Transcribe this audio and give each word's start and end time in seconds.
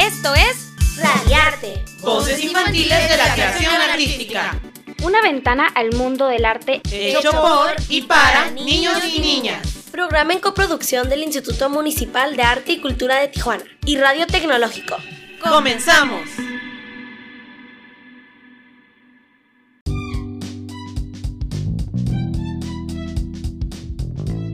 Esto 0.00 0.34
es 0.34 0.72
Radiarte. 0.96 1.84
Voces 2.00 2.42
infantiles 2.42 3.10
de 3.10 3.16
la 3.18 3.34
creación 3.34 3.74
artística. 3.74 4.58
Una 5.02 5.20
ventana 5.20 5.66
al 5.74 5.92
mundo 5.92 6.26
del 6.26 6.46
arte 6.46 6.80
hecho 6.90 7.30
por 7.32 7.74
y 7.90 8.00
para 8.02 8.50
niños 8.50 8.98
y 9.04 9.20
niñas. 9.20 9.60
Programa 9.92 10.32
en 10.32 10.40
coproducción 10.40 11.10
del 11.10 11.22
Instituto 11.22 11.68
Municipal 11.68 12.34
de 12.34 12.42
Arte 12.42 12.72
y 12.72 12.80
Cultura 12.80 13.16
de 13.20 13.28
Tijuana 13.28 13.62
y 13.84 13.98
Radio 13.98 14.26
Tecnológico. 14.26 14.96
¡Comenzamos! 15.42 16.22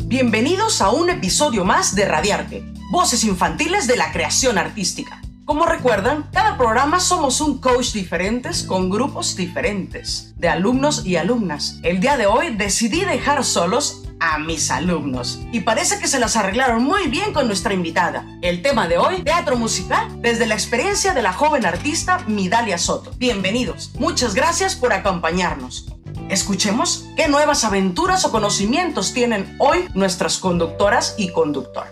Bienvenidos 0.09 0.81
a 0.81 0.91
un 0.91 1.11
episodio 1.11 1.65
más 1.65 1.95
de 1.95 2.05
Radiarte, 2.05 2.65
Voces 2.91 3.23
Infantiles 3.23 3.87
de 3.87 3.97
la 3.97 4.11
Creación 4.11 4.59
Artística. 4.59 5.21
Como 5.47 5.65
recuerdan, 5.65 6.29
cada 6.33 6.57
programa 6.59 6.99
somos 6.99 7.41
un 7.41 7.59
coach 7.59 7.93
diferentes 7.93 8.65
con 8.65 8.91
grupos 8.91 9.37
diferentes 9.37 10.35
de 10.37 10.49
alumnos 10.49 11.07
y 11.07 11.15
alumnas. 11.15 11.79
El 11.85 12.01
día 12.01 12.17
de 12.17 12.27
hoy 12.27 12.57
decidí 12.57 13.05
dejar 13.05 13.45
solos 13.45 14.03
a 14.19 14.39
mis 14.39 14.73
alumnos 14.73 15.39
y 15.53 15.61
parece 15.61 16.01
que 16.01 16.09
se 16.09 16.19
las 16.19 16.35
arreglaron 16.35 16.83
muy 16.83 17.07
bien 17.07 17.33
con 17.33 17.47
nuestra 17.47 17.75
invitada. 17.75 18.27
El 18.43 18.61
tema 18.61 18.89
de 18.89 18.99
hoy, 18.99 19.23
teatro 19.23 19.57
musical, 19.57 20.21
desde 20.21 20.49
la 20.49 20.55
experiencia 20.55 21.15
de 21.15 21.23
la 21.23 21.33
joven 21.33 21.65
artista 21.65 22.25
Midalia 22.27 22.77
Soto. 22.77 23.13
Bienvenidos, 23.17 23.93
muchas 24.01 24.35
gracias 24.35 24.75
por 24.75 24.93
acompañarnos. 24.93 25.87
Escuchemos 26.29 27.07
qué 27.17 27.29
nuevas 27.29 27.63
aventuras 27.63 28.25
o 28.25 28.33
conocimientos 28.33 29.13
tienen 29.13 29.55
hoy 29.61 29.89
nuestras 29.95 30.39
conductoras 30.39 31.15
y 31.17 31.31
conductor. 31.31 31.87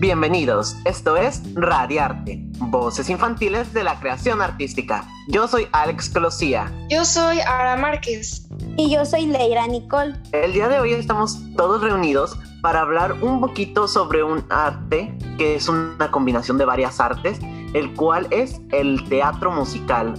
Bienvenidos, 0.00 0.76
esto 0.84 1.16
es 1.16 1.42
Radiarte, 1.56 2.38
voces 2.60 3.10
infantiles 3.10 3.74
de 3.74 3.82
la 3.82 3.98
creación 3.98 4.40
artística. 4.40 5.04
Yo 5.26 5.48
soy 5.48 5.66
Alex 5.72 6.10
Closía. 6.10 6.72
Yo 6.88 7.04
soy 7.04 7.40
Ara 7.40 7.76
Márquez. 7.76 8.46
Y 8.76 8.94
yo 8.94 9.04
soy 9.04 9.26
Leira 9.26 9.66
Nicole. 9.66 10.14
El 10.30 10.52
día 10.52 10.68
de 10.68 10.78
hoy 10.78 10.92
estamos 10.92 11.40
todos 11.56 11.82
reunidos 11.82 12.38
para 12.62 12.82
hablar 12.82 13.14
un 13.24 13.40
poquito 13.40 13.88
sobre 13.88 14.22
un 14.22 14.44
arte 14.50 15.12
que 15.36 15.56
es 15.56 15.68
una 15.68 16.12
combinación 16.12 16.58
de 16.58 16.64
varias 16.64 17.00
artes, 17.00 17.40
el 17.74 17.92
cual 17.94 18.28
es 18.30 18.60
el 18.70 19.02
teatro 19.08 19.50
musical. 19.50 20.14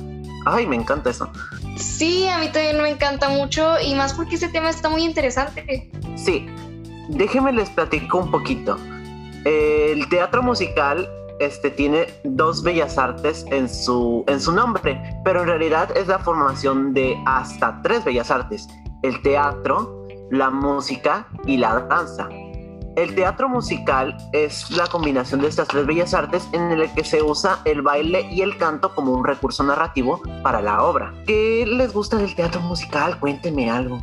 Ay, 0.45 0.67
me 0.67 0.75
encanta 0.75 1.09
eso. 1.09 1.31
Sí, 1.77 2.27
a 2.27 2.39
mí 2.39 2.49
también 2.51 2.81
me 2.81 2.89
encanta 2.89 3.29
mucho 3.29 3.79
y 3.79 3.95
más 3.95 4.13
porque 4.13 4.35
este 4.35 4.49
tema 4.49 4.71
está 4.71 4.89
muy 4.89 5.05
interesante. 5.05 5.89
Sí, 6.17 6.47
déjenme 7.07 7.53
les 7.53 7.69
platico 7.69 8.17
un 8.17 8.29
poquito. 8.29 8.77
El 9.45 10.07
teatro 10.09 10.43
musical 10.43 11.07
este, 11.39 11.71
tiene 11.71 12.07
dos 12.23 12.63
bellas 12.63 12.97
artes 12.97 13.45
en 13.49 13.69
su, 13.69 14.23
en 14.27 14.41
su 14.41 14.51
nombre, 14.51 15.01
pero 15.23 15.41
en 15.41 15.47
realidad 15.47 15.95
es 15.95 16.07
la 16.07 16.19
formación 16.19 16.93
de 16.93 17.17
hasta 17.25 17.81
tres 17.81 18.03
bellas 18.03 18.29
artes, 18.29 18.67
el 19.03 19.21
teatro, 19.21 20.05
la 20.31 20.49
música 20.49 21.27
y 21.45 21.57
la 21.57 21.79
danza. 21.81 22.27
El 22.95 23.15
teatro 23.15 23.47
musical 23.47 24.17
es 24.33 24.69
la 24.71 24.85
combinación 24.87 25.39
de 25.39 25.47
estas 25.47 25.69
tres 25.69 25.85
bellas 25.85 26.13
artes 26.13 26.49
en 26.51 26.71
el 26.71 26.91
que 26.93 27.05
se 27.05 27.21
usa 27.21 27.59
el 27.63 27.81
baile 27.81 28.27
y 28.29 28.41
el 28.41 28.57
canto 28.57 28.93
como 28.93 29.13
un 29.13 29.23
recurso 29.23 29.63
narrativo 29.63 30.21
para 30.43 30.61
la 30.61 30.83
obra. 30.83 31.13
¿Qué 31.25 31.65
les 31.65 31.93
gusta 31.93 32.17
del 32.17 32.35
teatro 32.35 32.59
musical? 32.59 33.17
Cuéntenme 33.17 33.71
algo. 33.71 34.01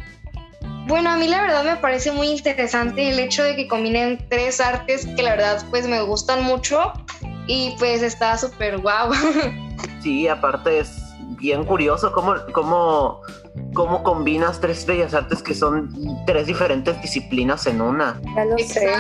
Bueno, 0.87 1.11
a 1.11 1.17
mí 1.17 1.27
la 1.27 1.43
verdad 1.43 1.65
me 1.65 1.77
parece 1.77 2.13
muy 2.13 2.29
interesante 2.29 3.11
el 3.11 3.19
hecho 3.19 3.43
de 3.43 3.57
que 3.57 3.67
combinen 3.67 4.25
tres 4.29 4.61
artes 4.61 5.05
que 5.17 5.23
la 5.23 5.31
verdad 5.31 5.65
pues 5.71 5.89
me 5.89 6.01
gustan 6.03 6.45
mucho 6.45 6.93
y 7.49 7.75
pues 7.79 8.03
está 8.03 8.37
súper 8.39 8.79
guau. 8.79 9.11
Sí, 10.01 10.29
aparte 10.29 10.79
es 10.79 11.03
bien 11.41 11.65
curioso 11.65 12.13
cómo, 12.13 12.35
cómo, 12.53 13.23
cómo 13.75 14.05
combinas 14.05 14.61
tres 14.61 14.87
bellas 14.87 15.15
artes 15.15 15.43
que 15.43 15.53
son 15.53 15.93
tres 16.27 16.47
diferentes 16.47 17.03
disciplinas 17.03 17.67
en 17.67 17.81
una. 17.81 18.21
Ya 18.37 18.45
lo 18.45 18.57
sé. 18.59 18.97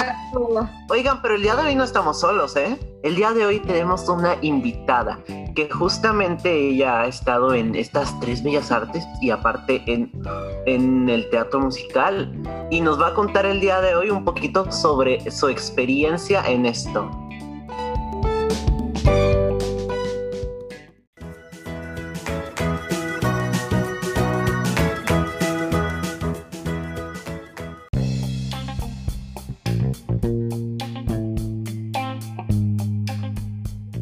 Oigan, 0.90 1.22
pero 1.22 1.36
el 1.36 1.42
día 1.42 1.54
de 1.54 1.62
hoy 1.62 1.76
no 1.76 1.84
estamos 1.84 2.18
solos, 2.18 2.56
¿eh? 2.56 2.76
El 3.04 3.14
día 3.14 3.30
de 3.32 3.46
hoy 3.46 3.60
tenemos 3.60 4.08
una 4.08 4.36
invitada 4.40 5.20
que 5.56 5.68
justamente 5.70 6.68
ella 6.68 7.00
ha 7.00 7.06
estado 7.06 7.54
en 7.54 7.74
estas 7.74 8.20
tres 8.20 8.42
bellas 8.42 8.70
artes 8.70 9.04
y 9.22 9.30
aparte 9.30 9.82
en, 9.86 10.12
en 10.66 11.08
el 11.08 11.28
teatro 11.30 11.60
musical 11.60 12.30
y 12.70 12.82
nos 12.82 13.00
va 13.00 13.08
a 13.08 13.14
contar 13.14 13.46
el 13.46 13.60
día 13.60 13.80
de 13.80 13.96
hoy 13.96 14.10
un 14.10 14.22
poquito 14.24 14.70
sobre 14.70 15.28
su 15.30 15.48
experiencia 15.48 16.44
en 16.46 16.66
esto. 16.66 17.10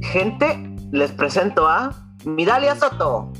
Gente, 0.02 0.73
les 0.94 1.10
presento 1.10 1.66
a 1.68 1.92
Midalia 2.24 2.76
Soto. 2.76 3.32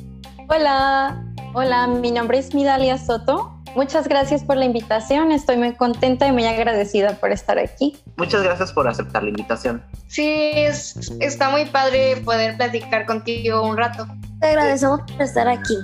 Hola, 0.48 1.24
hola, 1.54 1.86
mi 1.86 2.10
nombre 2.10 2.38
es 2.38 2.52
Midalia 2.52 2.98
Soto. 2.98 3.52
Muchas 3.76 4.08
gracias 4.08 4.42
por 4.42 4.56
la 4.56 4.64
invitación. 4.64 5.30
Estoy 5.30 5.56
muy 5.56 5.72
contenta 5.74 6.26
y 6.26 6.32
muy 6.32 6.44
agradecida 6.46 7.14
por 7.20 7.30
estar 7.30 7.58
aquí. 7.60 7.96
Muchas 8.16 8.42
gracias 8.42 8.72
por 8.72 8.88
aceptar 8.88 9.22
la 9.22 9.28
invitación. 9.30 9.84
Sí, 10.08 10.50
es- 10.54 11.12
está 11.20 11.48
muy 11.50 11.64
padre 11.66 12.16
poder 12.24 12.56
platicar 12.56 13.06
contigo 13.06 13.62
un 13.62 13.76
rato. 13.76 14.06
Te 14.40 14.48
agradecemos 14.48 15.00
por 15.12 15.22
estar 15.22 15.46
aquí. 15.46 15.76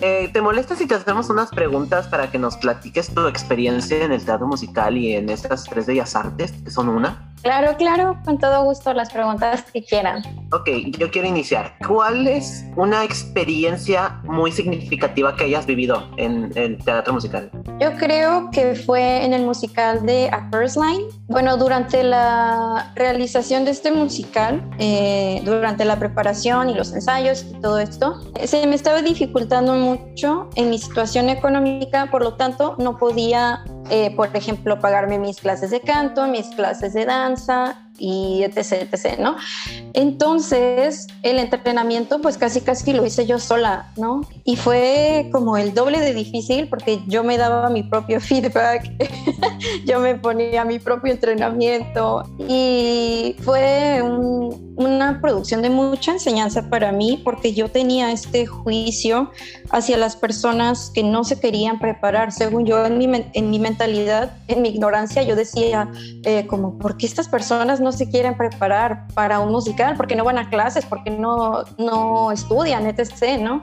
Eh, 0.00 0.28
¿Te 0.32 0.40
molesta 0.42 0.76
si 0.76 0.86
te 0.86 0.94
hacemos 0.94 1.28
unas 1.28 1.50
preguntas 1.50 2.06
para 2.06 2.30
que 2.30 2.38
nos 2.38 2.56
platiques 2.58 3.12
tu 3.12 3.26
experiencia 3.26 4.04
en 4.04 4.12
el 4.12 4.24
teatro 4.24 4.46
musical 4.46 4.96
y 4.96 5.14
en 5.16 5.28
estas 5.30 5.64
tres 5.64 5.86
bellas 5.86 6.14
artes, 6.14 6.52
que 6.52 6.70
son 6.70 6.88
una? 6.88 7.32
Claro, 7.46 7.76
claro, 7.76 8.18
con 8.24 8.38
todo 8.38 8.64
gusto 8.64 8.92
las 8.92 9.12
preguntas 9.12 9.62
que 9.72 9.80
quieran. 9.80 10.20
Ok, 10.50 10.68
yo 10.98 11.08
quiero 11.12 11.28
iniciar. 11.28 11.76
¿Cuál 11.86 12.26
es 12.26 12.64
una 12.74 13.04
experiencia 13.04 14.20
muy 14.24 14.50
significativa 14.50 15.36
que 15.36 15.44
hayas 15.44 15.64
vivido 15.64 16.10
en 16.16 16.50
el 16.56 16.76
teatro 16.78 17.12
musical? 17.12 17.48
Yo 17.78 17.94
creo 17.98 18.50
que 18.50 18.74
fue 18.74 19.24
en 19.24 19.32
el 19.32 19.44
musical 19.44 20.04
de 20.04 20.28
A 20.30 20.48
First 20.50 20.76
Line. 20.76 21.04
Bueno, 21.28 21.56
durante 21.56 22.02
la 22.02 22.92
realización 22.96 23.64
de 23.64 23.70
este 23.70 23.92
musical, 23.92 24.68
eh, 24.80 25.40
durante 25.44 25.84
la 25.84 26.00
preparación 26.00 26.68
y 26.70 26.74
los 26.74 26.92
ensayos 26.92 27.44
y 27.48 27.60
todo 27.60 27.78
esto, 27.78 28.22
se 28.44 28.66
me 28.66 28.74
estaba 28.74 29.02
dificultando 29.02 29.74
mucho 29.74 30.50
en 30.56 30.70
mi 30.70 30.78
situación 30.78 31.28
económica, 31.28 32.08
por 32.10 32.22
lo 32.22 32.34
tanto 32.34 32.74
no 32.78 32.98
podía, 32.98 33.64
eh, 33.90 34.14
por 34.14 34.34
ejemplo, 34.36 34.80
pagarme 34.80 35.18
mis 35.18 35.40
clases 35.40 35.70
de 35.70 35.80
canto, 35.80 36.26
mis 36.26 36.48
clases 36.48 36.92
de 36.92 37.04
danza 37.04 37.85
y 37.98 38.42
etc, 38.42 38.88
etc, 38.92 39.18
¿no? 39.18 39.36
Entonces, 39.94 41.06
el 41.22 41.38
entrenamiento, 41.38 42.20
pues 42.20 42.36
casi 42.38 42.60
casi 42.60 42.92
lo 42.92 43.04
hice 43.04 43.26
yo 43.26 43.38
sola, 43.38 43.90
¿no? 43.96 44.20
Y 44.44 44.56
fue 44.56 45.28
como 45.32 45.56
el 45.56 45.74
doble 45.74 46.00
de 46.00 46.14
difícil 46.14 46.68
porque 46.68 47.00
yo 47.06 47.24
me 47.24 47.38
daba 47.38 47.70
mi 47.70 47.82
propio 47.82 48.20
feedback, 48.28 48.90
yo 49.86 49.98
me 50.00 50.14
ponía 50.16 50.64
mi 50.64 50.78
propio 50.78 51.12
entrenamiento 51.12 52.22
y 52.38 53.36
fue 53.40 54.00
un- 54.02 54.66
una 54.78 55.20
producción 55.22 55.62
de 55.62 55.70
mucha 55.70 56.12
enseñanza 56.12 56.68
para 56.68 56.92
mí 56.92 57.20
porque 57.24 57.54
yo 57.54 57.70
tenía 57.70 58.12
este 58.12 58.44
juicio 58.44 59.30
hacia 59.70 59.96
las 59.96 60.16
personas 60.16 60.90
que 60.94 61.02
no 61.02 61.24
se 61.24 61.40
querían 61.40 61.78
preparar. 61.78 62.30
Según 62.30 62.66
yo, 62.66 62.84
en 62.84 62.98
mi, 62.98 63.06
en 63.32 63.50
mi 63.50 63.58
mentalidad, 63.58 64.36
en 64.48 64.60
mi 64.60 64.68
ignorancia, 64.68 65.22
yo 65.22 65.34
decía, 65.34 65.90
eh, 66.24 66.46
como, 66.46 66.76
¿por 66.78 66.98
qué 66.98 67.06
estas 67.06 67.26
personas 67.28 67.80
no 67.80 67.85
se 67.92 68.08
quieren 68.08 68.36
preparar 68.36 69.06
para 69.14 69.40
un 69.40 69.50
musical? 69.50 69.96
¿Por 69.96 70.06
qué 70.06 70.16
no 70.16 70.24
van 70.24 70.38
a 70.38 70.48
clases? 70.48 70.84
¿Por 70.84 71.02
qué 71.04 71.10
no, 71.10 71.64
no 71.78 72.32
estudian, 72.32 72.86
etc., 72.86 73.40
no? 73.40 73.62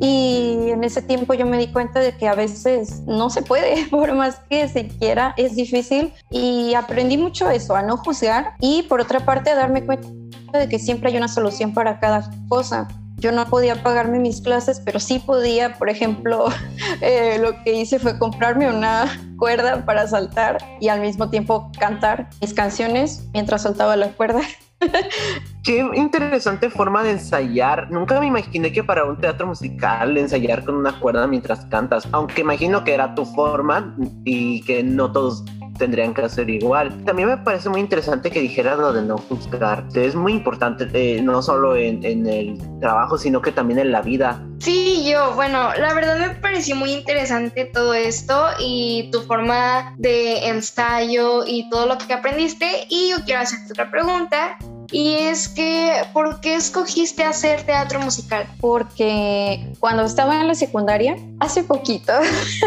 Y 0.00 0.70
en 0.70 0.84
ese 0.84 1.02
tiempo 1.02 1.34
yo 1.34 1.46
me 1.46 1.58
di 1.58 1.68
cuenta 1.68 2.00
de 2.00 2.16
que 2.16 2.28
a 2.28 2.34
veces 2.34 3.00
no 3.06 3.30
se 3.30 3.42
puede, 3.42 3.86
por 3.90 4.14
más 4.14 4.36
que 4.50 4.68
se 4.68 4.88
quiera, 4.88 5.34
es 5.36 5.56
difícil. 5.56 6.12
Y 6.30 6.74
aprendí 6.74 7.16
mucho 7.18 7.50
eso, 7.50 7.74
a 7.74 7.82
no 7.82 7.96
juzgar 7.96 8.54
y 8.60 8.82
por 8.84 9.00
otra 9.00 9.20
parte 9.20 9.50
a 9.50 9.54
darme 9.54 9.84
cuenta 9.84 10.08
de 10.52 10.68
que 10.68 10.78
siempre 10.78 11.10
hay 11.10 11.16
una 11.16 11.28
solución 11.28 11.74
para 11.74 12.00
cada 12.00 12.30
cosa. 12.48 12.88
Yo 13.18 13.32
no 13.32 13.46
podía 13.46 13.82
pagarme 13.82 14.18
mis 14.18 14.40
clases, 14.40 14.80
pero 14.80 15.00
sí 15.00 15.18
podía, 15.18 15.74
por 15.78 15.88
ejemplo, 15.88 16.46
eh, 17.00 17.38
lo 17.40 17.62
que 17.62 17.72
hice 17.72 17.98
fue 17.98 18.18
comprarme 18.18 18.68
una 18.68 19.06
cuerda 19.38 19.84
para 19.84 20.06
saltar 20.06 20.58
y 20.80 20.88
al 20.88 21.00
mismo 21.00 21.30
tiempo 21.30 21.70
cantar 21.78 22.28
mis 22.40 22.52
canciones 22.52 23.26
mientras 23.32 23.62
saltaba 23.62 23.96
la 23.96 24.08
cuerda. 24.08 24.40
Qué 25.64 25.84
interesante 25.94 26.70
forma 26.70 27.02
de 27.02 27.12
ensayar. 27.12 27.90
Nunca 27.90 28.20
me 28.20 28.26
imaginé 28.26 28.70
que 28.70 28.84
para 28.84 29.04
un 29.04 29.18
teatro 29.18 29.46
musical 29.46 30.16
ensayar 30.16 30.64
con 30.64 30.76
una 30.76 31.00
cuerda 31.00 31.26
mientras 31.26 31.64
cantas, 31.66 32.06
aunque 32.12 32.42
imagino 32.42 32.84
que 32.84 32.94
era 32.94 33.14
tu 33.14 33.24
forma 33.24 33.96
y 34.24 34.60
que 34.62 34.82
no 34.82 35.10
todos 35.10 35.44
tendrían 35.78 36.14
que 36.14 36.22
hacer 36.22 36.48
igual. 36.50 37.04
También 37.04 37.28
me 37.28 37.36
parece 37.38 37.68
muy 37.68 37.80
interesante 37.80 38.30
que 38.30 38.40
dijeras 38.40 38.78
lo 38.78 38.92
de 38.92 39.02
no 39.02 39.18
juzgarte. 39.18 40.06
Es 40.06 40.14
muy 40.14 40.32
importante, 40.32 40.88
eh, 40.92 41.22
no 41.22 41.42
solo 41.42 41.76
en, 41.76 42.04
en, 42.04 42.26
el 42.26 42.58
trabajo, 42.80 43.18
sino 43.18 43.40
que 43.40 43.52
también 43.52 43.78
en 43.78 43.92
la 43.92 44.02
vida. 44.02 44.42
Sí, 44.58 45.08
yo, 45.08 45.34
bueno, 45.34 45.70
la 45.78 45.94
verdad 45.94 46.18
me 46.18 46.34
pareció 46.34 46.76
muy 46.76 46.92
interesante 46.92 47.64
todo 47.66 47.94
esto 47.94 48.46
y 48.58 49.10
tu 49.12 49.20
forma 49.22 49.94
de 49.98 50.48
ensayo 50.48 51.44
y 51.46 51.68
todo 51.70 51.86
lo 51.86 51.98
que 51.98 52.12
aprendiste. 52.12 52.86
Y 52.88 53.10
yo 53.10 53.16
quiero 53.24 53.42
hacerte 53.42 53.72
otra 53.72 53.90
pregunta. 53.90 54.58
Y 54.92 55.14
es 55.14 55.48
que, 55.48 55.92
¿por 56.12 56.40
qué 56.40 56.54
escogiste 56.54 57.24
hacer 57.24 57.62
teatro 57.64 58.00
musical? 58.00 58.46
Porque 58.60 59.72
cuando 59.80 60.04
estaba 60.04 60.40
en 60.40 60.48
la 60.48 60.54
secundaria, 60.54 61.16
hace 61.40 61.64
poquito, 61.64 62.12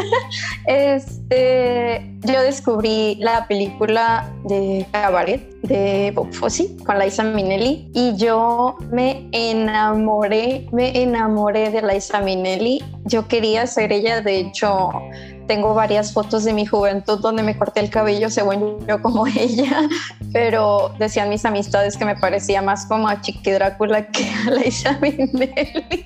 este, 0.65 2.09
yo 2.21 2.41
descubrí 2.41 3.15
la 3.15 3.47
película 3.47 4.31
de 4.45 4.85
Cabaret 4.91 5.49
de 5.63 6.11
Bob 6.15 6.31
Fosse 6.33 6.77
con 6.85 6.99
Liza 6.99 7.23
Minnelli 7.23 7.89
y 7.93 8.15
yo 8.15 8.77
me 8.91 9.27
enamoré, 9.31 10.67
me 10.71 11.01
enamoré 11.01 11.69
de 11.69 11.81
Liza 11.81 12.21
Minnelli. 12.21 12.83
Yo 13.05 13.27
quería 13.27 13.65
ser 13.67 13.91
ella, 13.91 14.21
de 14.21 14.39
hecho, 14.39 14.91
tengo 15.47 15.73
varias 15.73 16.13
fotos 16.13 16.43
de 16.43 16.53
mi 16.53 16.65
juventud 16.65 17.19
donde 17.19 17.41
me 17.41 17.57
corté 17.57 17.79
el 17.79 17.89
cabello 17.89 18.29
según 18.29 18.85
yo 18.87 19.01
como 19.01 19.25
ella, 19.39 19.89
pero 20.31 20.93
decían 20.99 21.29
mis 21.29 21.43
amistades 21.43 21.97
que 21.97 22.05
me 22.05 22.15
parecía 22.15 22.61
más 22.61 22.85
como 22.85 23.07
a 23.07 23.19
Chiqui 23.19 23.51
Drácula 23.51 24.07
que 24.07 24.29
a 24.29 24.51
Liza 24.51 24.99
Minnelli. 25.01 26.05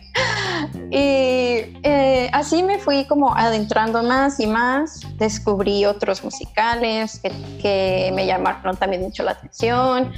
Y 0.95 1.75
eh, 1.81 2.29
así 2.33 2.61
me 2.61 2.77
fui 2.77 3.05
como 3.05 3.35
adentrando 3.35 4.03
más 4.03 4.39
y 4.39 4.45
más, 4.45 5.01
descubrí 5.17 5.85
otros 5.85 6.23
musicales 6.23 7.19
que, 7.19 8.11
me 8.13 8.27
llamaron 8.27 8.77
también 8.77 9.01
mucho 9.01 9.23
la 9.23 9.31
atención. 9.31 10.11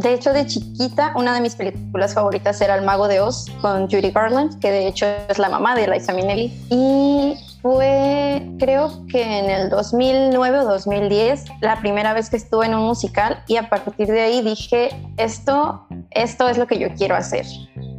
De 0.00 0.14
hecho, 0.14 0.32
de 0.32 0.46
chiquita, 0.46 1.12
una 1.14 1.34
de 1.34 1.42
mis 1.42 1.54
películas 1.56 2.14
favoritas 2.14 2.58
era 2.62 2.74
El 2.74 2.86
Mago 2.86 3.06
de 3.06 3.20
Oz 3.20 3.44
con 3.60 3.90
Judy 3.90 4.12
Garland, 4.12 4.58
que 4.60 4.70
de 4.70 4.86
hecho 4.86 5.04
es 5.28 5.38
la 5.38 5.50
mamá 5.50 5.74
de 5.74 5.88
Liza 5.88 6.14
Minnelli. 6.14 6.58
Y 6.70 7.34
fue, 7.60 8.46
creo 8.58 9.06
que 9.08 9.22
en 9.22 9.50
el 9.50 9.68
2009 9.68 10.58
o 10.60 10.64
2010, 10.64 11.44
la 11.60 11.80
primera 11.80 12.14
vez 12.14 12.30
que 12.30 12.36
estuve 12.36 12.64
en 12.64 12.74
un 12.74 12.86
musical 12.86 13.42
y 13.46 13.56
a 13.56 13.68
partir 13.68 14.06
de 14.06 14.22
ahí 14.22 14.40
dije, 14.40 14.88
esto, 15.18 15.86
esto 16.12 16.48
es 16.48 16.56
lo 16.56 16.66
que 16.66 16.78
yo 16.78 16.88
quiero 16.94 17.14
hacer. 17.14 17.44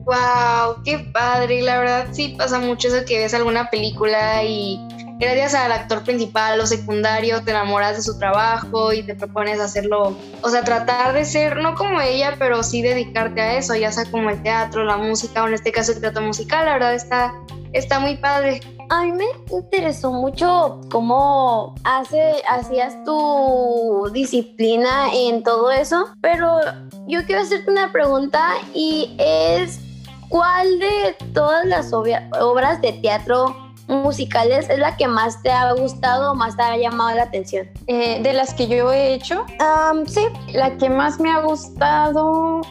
¡Wow! 0.05 0.83
¡Qué 0.83 0.99
padre! 1.11 1.61
La 1.61 1.79
verdad 1.79 2.07
sí 2.11 2.35
pasa 2.37 2.59
mucho 2.59 2.87
eso 2.89 3.05
que 3.05 3.17
ves 3.17 3.33
alguna 3.33 3.69
película 3.69 4.43
y 4.43 4.79
gracias 5.19 5.53
al 5.55 5.71
actor 5.71 6.03
principal 6.03 6.59
o 6.59 6.67
secundario 6.67 7.43
te 7.43 7.51
enamoras 7.51 7.95
de 7.95 8.03
su 8.03 8.19
trabajo 8.19 8.93
y 8.93 9.03
te 9.03 9.15
propones 9.15 9.59
hacerlo, 9.59 10.15
o 10.41 10.49
sea, 10.49 10.63
tratar 10.63 11.13
de 11.13 11.25
ser, 11.25 11.57
no 11.57 11.75
como 11.75 12.01
ella, 12.01 12.35
pero 12.37 12.63
sí 12.63 12.81
dedicarte 12.81 13.41
a 13.41 13.57
eso, 13.57 13.75
ya 13.75 13.91
sea 13.91 14.05
como 14.11 14.29
el 14.29 14.41
teatro, 14.43 14.83
la 14.83 14.97
música 14.97 15.43
o 15.43 15.47
en 15.47 15.53
este 15.53 15.71
caso 15.71 15.93
el 15.93 16.01
teatro 16.01 16.21
musical, 16.21 16.65
la 16.65 16.73
verdad 16.73 16.93
está, 16.93 17.33
está 17.73 17.99
muy 17.99 18.17
padre. 18.17 18.59
A 18.89 19.01
mí 19.01 19.13
me 19.13 19.25
interesó 19.49 20.11
mucho 20.11 20.79
cómo 20.91 21.73
hace, 21.85 22.43
hacías 22.47 23.03
tu 23.03 24.11
disciplina 24.13 25.07
en 25.11 25.41
todo 25.41 25.71
eso, 25.71 26.05
pero 26.21 26.59
yo 27.07 27.25
quiero 27.25 27.41
hacerte 27.41 27.71
una 27.71 27.91
pregunta 27.91 28.53
y 28.75 29.15
es, 29.17 29.79
¿cuál 30.29 30.79
de 30.79 31.15
todas 31.33 31.65
las 31.65 31.91
obras 31.93 32.81
de 32.81 32.93
teatro 32.93 33.55
musicales 33.87 34.69
es 34.69 34.79
la 34.79 34.97
que 34.97 35.07
más 35.07 35.41
te 35.43 35.51
ha 35.51 35.71
gustado 35.73 36.31
o 36.31 36.35
más 36.35 36.55
te 36.57 36.63
ha 36.63 36.77
llamado 36.77 37.15
la 37.15 37.23
atención? 37.23 37.69
Eh, 37.87 38.21
de 38.21 38.33
las 38.33 38.53
que 38.53 38.67
yo 38.67 38.91
he 38.91 39.13
hecho, 39.13 39.45
sí. 40.07 40.25
La 40.53 40.75
que 40.77 40.89
más 40.89 41.19
me 41.19 41.31
ha 41.31 41.39
gustado... 41.41 42.61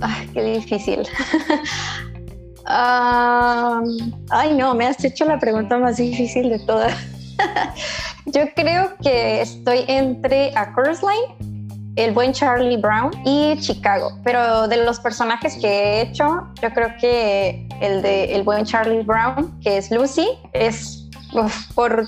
Ay, 0.00 0.28
qué 0.32 0.42
difícil. 0.42 1.02
Ay, 2.66 4.54
no, 4.56 4.74
me 4.74 4.86
has 4.86 5.04
hecho 5.04 5.24
la 5.24 5.38
pregunta 5.38 5.78
más 5.78 5.98
difícil 5.98 6.48
de 6.48 6.58
todas. 6.60 6.94
yo 8.26 8.42
creo 8.54 8.94
que 9.02 9.42
estoy 9.42 9.84
entre 9.86 10.56
A 10.56 10.74
Chorus 10.74 11.00
Line, 11.02 11.53
El 11.96 12.12
Buen 12.12 12.32
Charlie 12.32 12.76
Brown 12.76 13.10
y 13.24 13.56
Chicago. 13.60 14.18
Pero 14.24 14.68
de 14.68 14.84
los 14.84 14.98
personajes 15.00 15.56
que 15.56 15.68
he 15.68 16.00
hecho, 16.02 16.48
yo 16.60 16.70
creo 16.72 16.88
que 17.00 17.68
el 17.80 18.02
de 18.02 18.34
El 18.34 18.42
Buen 18.42 18.64
Charlie 18.64 19.02
Brown, 19.02 19.58
que 19.60 19.78
es 19.78 19.90
Lucy, 19.90 20.28
es 20.52 21.08
por 21.74 22.06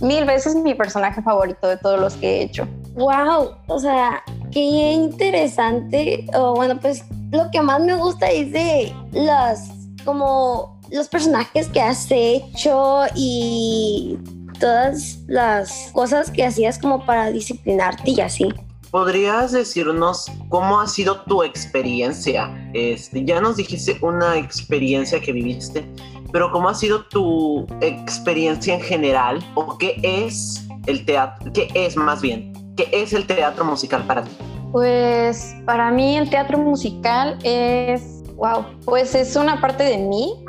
mil 0.00 0.24
veces 0.26 0.54
mi 0.54 0.74
personaje 0.74 1.22
favorito 1.22 1.66
de 1.66 1.76
todos 1.78 1.98
los 1.98 2.14
que 2.14 2.40
he 2.40 2.42
hecho. 2.42 2.68
Wow, 2.94 3.56
o 3.66 3.78
sea, 3.78 4.22
qué 4.50 4.60
interesante. 4.60 6.26
Oh, 6.34 6.54
bueno, 6.54 6.78
pues 6.80 7.04
lo 7.30 7.50
que 7.50 7.60
más 7.60 7.80
me 7.80 7.94
gusta 7.94 8.30
es 8.30 8.52
de 8.52 8.94
las 9.12 9.70
como 10.04 10.80
los 10.90 11.08
personajes 11.08 11.68
que 11.68 11.80
has 11.80 12.06
hecho 12.10 13.04
y 13.14 14.18
todas 14.60 15.18
las 15.26 15.90
cosas 15.92 16.30
que 16.30 16.44
hacías 16.44 16.78
como 16.78 17.04
para 17.04 17.30
disciplinarte 17.30 18.10
y 18.10 18.20
así. 18.20 18.48
¿Podrías 18.96 19.52
decirnos 19.52 20.32
cómo 20.48 20.80
ha 20.80 20.86
sido 20.86 21.20
tu 21.24 21.42
experiencia? 21.42 22.50
Este, 22.72 23.26
ya 23.26 23.42
nos 23.42 23.56
dijiste 23.56 23.98
una 24.00 24.38
experiencia 24.38 25.20
que 25.20 25.32
viviste, 25.32 25.86
pero 26.32 26.50
¿cómo 26.50 26.70
ha 26.70 26.74
sido 26.74 27.04
tu 27.04 27.66
experiencia 27.82 28.72
en 28.72 28.80
general? 28.80 29.44
¿O 29.54 29.76
qué 29.76 30.00
es 30.02 30.66
el 30.86 31.04
teatro? 31.04 31.52
¿Qué 31.52 31.68
es 31.74 31.94
más 31.94 32.22
bien? 32.22 32.54
¿Qué 32.74 32.88
es 32.90 33.12
el 33.12 33.26
teatro 33.26 33.66
musical 33.66 34.02
para 34.06 34.24
ti? 34.24 34.30
Pues 34.72 35.54
para 35.66 35.90
mí 35.90 36.16
el 36.16 36.30
teatro 36.30 36.56
musical 36.56 37.38
es 37.42 38.22
Wow, 38.36 38.64
pues 38.86 39.14
es 39.14 39.36
una 39.36 39.60
parte 39.60 39.84
de 39.84 39.98
mí. 39.98 40.42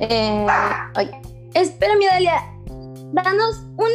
Eh, 0.00 0.46
ay. 0.96 1.12
Espérame, 1.54 2.06
Dalia. 2.10 2.53
Danos 3.22 3.58
un, 3.76 3.90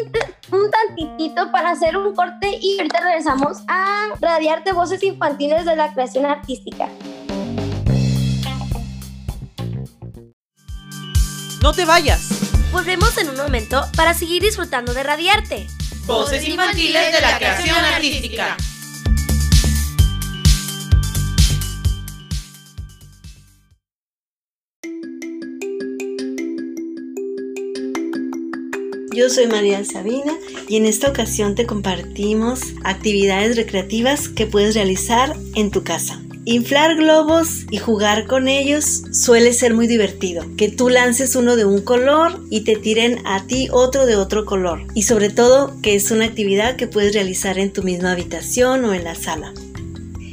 un 0.57 0.71
tantitito 0.71 1.51
para 1.51 1.71
hacer 1.71 1.97
un 1.97 2.15
corte 2.15 2.57
y 2.61 2.77
ahorita 2.77 3.01
regresamos 3.01 3.57
a 3.67 4.07
Radiarte 4.21 4.71
Voces 4.71 5.03
Infantiles 5.03 5.65
de 5.65 5.75
la 5.75 5.91
Creación 5.91 6.25
Artística. 6.25 6.87
No 11.61 11.73
te 11.73 11.83
vayas. 11.83 12.29
Volvemos 12.71 13.17
en 13.17 13.29
un 13.29 13.35
momento 13.35 13.85
para 13.97 14.13
seguir 14.13 14.41
disfrutando 14.41 14.93
de 14.93 15.03
Radiarte. 15.03 15.67
Voces 16.05 16.47
Infantiles 16.47 17.11
de 17.11 17.19
la 17.19 17.37
Creación 17.37 17.75
Artística. 17.75 18.55
Yo 29.19 29.29
soy 29.29 29.47
María 29.47 29.83
Sabina 29.83 30.31
y 30.69 30.77
en 30.77 30.85
esta 30.85 31.09
ocasión 31.09 31.53
te 31.53 31.65
compartimos 31.65 32.61
actividades 32.85 33.57
recreativas 33.57 34.29
que 34.29 34.47
puedes 34.47 34.75
realizar 34.75 35.35
en 35.55 35.71
tu 35.71 35.83
casa. 35.83 36.21
Inflar 36.45 36.95
globos 36.95 37.65
y 37.69 37.79
jugar 37.79 38.27
con 38.27 38.47
ellos 38.47 39.03
suele 39.11 39.51
ser 39.51 39.73
muy 39.73 39.87
divertido. 39.87 40.45
Que 40.55 40.69
tú 40.69 40.87
lances 40.87 41.35
uno 41.35 41.57
de 41.57 41.65
un 41.65 41.81
color 41.81 42.39
y 42.49 42.61
te 42.61 42.77
tiren 42.77 43.19
a 43.25 43.45
ti 43.45 43.67
otro 43.73 44.05
de 44.05 44.15
otro 44.15 44.45
color. 44.45 44.87
Y 44.93 45.03
sobre 45.03 45.29
todo 45.29 45.75
que 45.81 45.95
es 45.95 46.11
una 46.11 46.23
actividad 46.23 46.77
que 46.77 46.87
puedes 46.87 47.13
realizar 47.13 47.59
en 47.59 47.73
tu 47.73 47.83
misma 47.83 48.13
habitación 48.13 48.85
o 48.85 48.93
en 48.93 49.03
la 49.03 49.15
sala. 49.15 49.53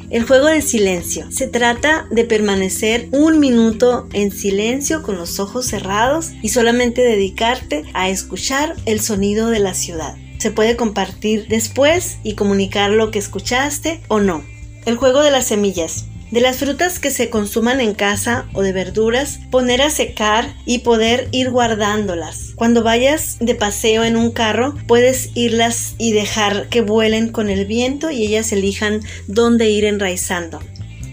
El 0.09 0.25
juego 0.25 0.47
de 0.47 0.63
silencio. 0.63 1.31
Se 1.33 1.49
trata 1.49 2.07
de 2.11 2.25
permanecer 2.25 3.09
un 3.11 3.41
minuto 3.41 4.09
en 4.13 4.31
silencio 4.31 5.03
con 5.03 5.17
los 5.17 5.41
ojos 5.41 5.67
cerrados 5.67 6.31
y 6.43 6.51
solamente 6.51 7.03
dedicarte 7.03 7.85
a 7.93 8.09
escuchar 8.09 8.77
el 8.87 9.01
sonido 9.01 9.49
de 9.49 9.59
la 9.59 9.75
ciudad. 9.75 10.17
Se 10.39 10.53
puede 10.53 10.77
compartir 10.77 11.47
después 11.49 12.19
y 12.23 12.35
comunicar 12.35 12.91
lo 12.91 13.11
que 13.11 13.19
escuchaste 13.19 14.01
o 14.07 14.21
no. 14.21 14.45
El 14.85 14.97
juego 14.97 15.23
de 15.23 15.33
las 15.33 15.47
semillas. 15.47 16.05
De 16.31 16.41
las 16.41 16.57
frutas 16.57 16.99
que 16.99 17.13
se 17.13 17.31
consuman 17.31 17.81
en 17.81 17.95
casa 17.95 18.49
o 18.53 18.63
de 18.63 18.73
verduras, 18.73 19.39
poner 19.51 19.81
a 19.81 19.91
secar 19.91 20.53
y 20.67 20.79
poder 20.79 21.29
ir 21.31 21.51
guardándolas. 21.51 22.53
Cuando 22.57 22.83
vayas 22.83 23.37
de 23.39 23.55
paseo 23.55 24.03
en 24.03 24.17
un 24.17 24.33
carro, 24.33 24.75
puedes 24.89 25.31
irlas 25.35 25.95
y 25.99 26.13
dejar 26.13 26.69
que 26.69 26.81
vuelen 26.81 27.31
con 27.31 27.49
el 27.49 27.65
viento 27.65 28.11
y 28.11 28.27
ellas 28.27 28.51
elijan 28.51 29.03
dónde 29.29 29.71
ir 29.71 29.85
enraizando. 29.85 30.61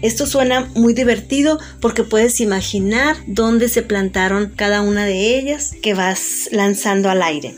Esto 0.02 0.26
suena 0.26 0.68
muy 0.74 0.92
divertido 0.92 1.58
porque 1.80 2.02
puedes 2.02 2.40
imaginar 2.40 3.16
dónde 3.26 3.68
se 3.68 3.82
plantaron 3.82 4.52
cada 4.54 4.82
una 4.82 5.06
de 5.06 5.38
ellas 5.38 5.74
que 5.80 5.94
vas 5.94 6.48
lanzando 6.50 7.08
al 7.08 7.22
aire. 7.22 7.54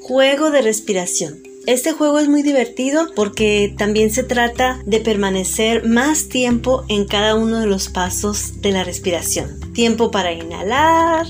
Juego 0.00 0.50
de 0.50 0.60
respiración. 0.60 1.47
Este 1.68 1.92
juego 1.92 2.18
es 2.18 2.30
muy 2.30 2.42
divertido 2.42 3.12
porque 3.14 3.74
también 3.76 4.10
se 4.10 4.22
trata 4.22 4.80
de 4.86 5.00
permanecer 5.00 5.86
más 5.86 6.30
tiempo 6.30 6.86
en 6.88 7.04
cada 7.04 7.34
uno 7.34 7.60
de 7.60 7.66
los 7.66 7.90
pasos 7.90 8.62
de 8.62 8.72
la 8.72 8.84
respiración. 8.84 9.60
Tiempo 9.74 10.10
para 10.10 10.32
inhalar, 10.32 11.26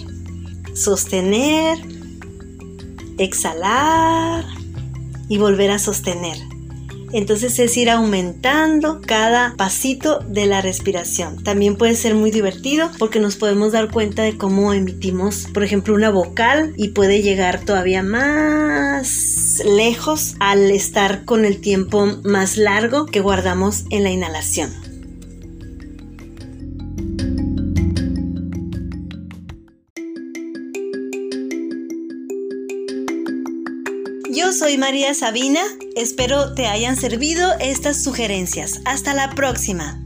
sostener, 0.74 1.76
exhalar 3.18 4.44
y 5.28 5.38
volver 5.38 5.72
a 5.72 5.80
sostener. 5.80 6.38
Entonces 7.12 7.58
es 7.58 7.76
ir 7.76 7.90
aumentando 7.90 9.00
cada 9.04 9.54
pasito 9.56 10.20
de 10.20 10.46
la 10.46 10.60
respiración. 10.60 11.42
También 11.42 11.76
puede 11.76 11.94
ser 11.94 12.14
muy 12.14 12.30
divertido 12.30 12.90
porque 12.98 13.20
nos 13.20 13.36
podemos 13.36 13.72
dar 13.72 13.90
cuenta 13.90 14.22
de 14.22 14.36
cómo 14.36 14.72
emitimos, 14.72 15.46
por 15.52 15.64
ejemplo, 15.64 15.94
una 15.94 16.10
vocal 16.10 16.74
y 16.76 16.88
puede 16.88 17.22
llegar 17.22 17.64
todavía 17.64 18.02
más 18.02 19.62
lejos 19.64 20.34
al 20.40 20.70
estar 20.70 21.24
con 21.24 21.44
el 21.44 21.60
tiempo 21.60 22.06
más 22.24 22.56
largo 22.56 23.06
que 23.06 23.20
guardamos 23.20 23.84
en 23.90 24.04
la 24.04 24.10
inhalación. 24.10 24.87
Soy 34.68 34.76
María 34.76 35.14
Sabina, 35.14 35.62
espero 35.96 36.52
te 36.52 36.66
hayan 36.66 36.94
servido 36.94 37.54
estas 37.58 38.04
sugerencias. 38.04 38.82
Hasta 38.84 39.14
la 39.14 39.30
próxima. 39.30 39.98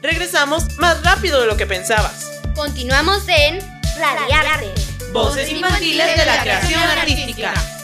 Regresamos 0.00 0.78
más 0.78 1.04
rápido 1.04 1.42
de 1.42 1.46
lo 1.46 1.58
que 1.58 1.66
pensabas. 1.66 2.40
Continuamos 2.54 3.22
en 3.28 3.58
Radiarte. 3.98 4.72
Voces 5.12 5.50
infantiles 5.50 6.16
de 6.16 6.24
la 6.24 6.40
creación 6.40 6.80
artística. 6.80 7.75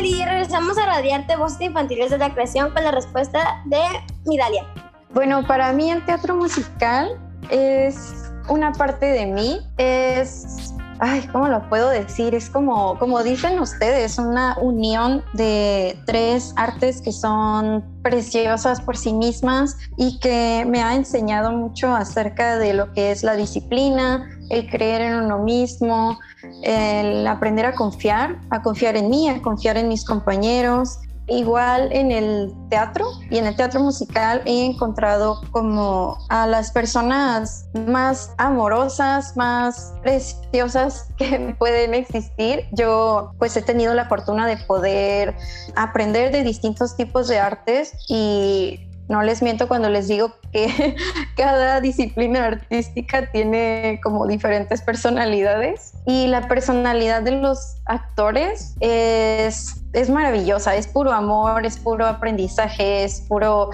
Oli, 0.00 0.24
regresamos 0.24 0.78
a 0.78 0.86
Radiarte 0.86 1.36
Voces 1.36 1.60
Infantiles 1.60 2.10
de 2.10 2.16
la 2.16 2.32
Creación 2.32 2.72
con 2.72 2.82
la 2.82 2.90
respuesta 2.90 3.62
de 3.66 3.82
Midalia. 4.24 4.64
Bueno, 5.12 5.46
para 5.46 5.74
mí 5.74 5.90
el 5.90 6.02
teatro 6.06 6.36
musical 6.36 7.20
es 7.50 8.14
una 8.48 8.72
parte 8.72 9.04
de 9.04 9.26
mí, 9.26 9.60
es, 9.76 10.69
ay, 11.00 11.26
¿cómo 11.32 11.48
lo 11.48 11.68
puedo 11.68 11.88
decir? 11.88 12.34
Es 12.34 12.50
como, 12.50 12.98
como 12.98 13.22
dicen 13.22 13.58
ustedes, 13.58 14.18
una 14.18 14.56
unión 14.60 15.24
de 15.32 15.98
tres 16.06 16.52
artes 16.56 17.00
que 17.00 17.12
son 17.12 17.84
preciosas 18.02 18.80
por 18.80 18.96
sí 18.96 19.12
mismas 19.12 19.76
y 19.96 20.18
que 20.20 20.64
me 20.68 20.82
ha 20.82 20.94
enseñado 20.94 21.52
mucho 21.52 21.94
acerca 21.94 22.58
de 22.58 22.74
lo 22.74 22.92
que 22.92 23.10
es 23.10 23.22
la 23.22 23.34
disciplina, 23.34 24.28
el 24.50 24.68
creer 24.68 25.00
en 25.00 25.14
uno 25.24 25.38
mismo, 25.38 26.18
el 26.62 27.26
aprender 27.26 27.66
a 27.66 27.74
confiar, 27.74 28.38
a 28.50 28.62
confiar 28.62 28.96
en 28.96 29.08
mí, 29.08 29.28
a 29.28 29.40
confiar 29.40 29.76
en 29.76 29.88
mis 29.88 30.04
compañeros. 30.04 30.98
Igual 31.30 31.90
en 31.92 32.10
el 32.10 32.52
teatro 32.70 33.06
y 33.30 33.38
en 33.38 33.46
el 33.46 33.54
teatro 33.54 33.80
musical 33.80 34.42
he 34.46 34.66
encontrado 34.66 35.40
como 35.52 36.18
a 36.28 36.48
las 36.48 36.72
personas 36.72 37.66
más 37.86 38.34
amorosas, 38.36 39.36
más 39.36 39.94
preciosas 40.02 41.06
que 41.18 41.54
pueden 41.56 41.94
existir. 41.94 42.64
Yo 42.72 43.32
pues 43.38 43.56
he 43.56 43.62
tenido 43.62 43.94
la 43.94 44.06
fortuna 44.06 44.48
de 44.48 44.56
poder 44.56 45.36
aprender 45.76 46.32
de 46.32 46.42
distintos 46.42 46.96
tipos 46.96 47.28
de 47.28 47.38
artes 47.38 47.92
y 48.08 48.89
no 49.10 49.22
les 49.22 49.42
miento 49.42 49.66
cuando 49.66 49.90
les 49.90 50.06
digo 50.06 50.32
que 50.52 50.94
cada 51.36 51.80
disciplina 51.80 52.46
artística 52.46 53.28
tiene 53.32 54.00
como 54.04 54.24
diferentes 54.26 54.82
personalidades 54.82 55.94
y 56.06 56.28
la 56.28 56.46
personalidad 56.46 57.20
de 57.20 57.32
los 57.32 57.74
actores 57.86 58.76
es, 58.78 59.82
es 59.94 60.10
maravillosa, 60.10 60.76
es 60.76 60.86
puro 60.86 61.10
amor, 61.10 61.66
es 61.66 61.76
puro 61.76 62.06
aprendizaje, 62.06 63.02
es 63.02 63.22
puro 63.22 63.70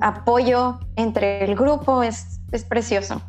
apoyo 0.00 0.80
entre 0.96 1.44
el 1.44 1.54
grupo, 1.54 2.02
es, 2.02 2.40
es 2.50 2.64
precioso. 2.64 3.22